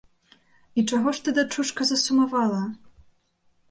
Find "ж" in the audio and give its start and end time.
1.19-1.23